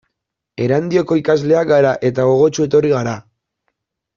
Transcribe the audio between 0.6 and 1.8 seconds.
Erandioko ikasleak